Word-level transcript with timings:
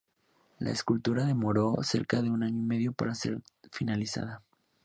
La 0.57 0.71
escultura 0.71 1.25
demoró 1.27 1.75
cerca 1.83 2.23
de 2.23 2.31
un 2.31 2.41
año 2.41 2.57
y 2.57 2.63
medio 2.65 2.91
para 2.91 3.13
ser 3.13 3.37
finalizada. 3.71 4.41